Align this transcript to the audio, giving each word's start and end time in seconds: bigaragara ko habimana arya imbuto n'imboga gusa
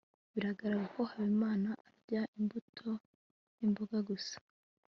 bigaragara 0.31 0.77
ko 0.93 1.01
habimana 1.11 1.69
arya 1.89 2.21
imbuto 2.39 2.89
n'imboga 3.57 3.97
gusa 4.09 4.35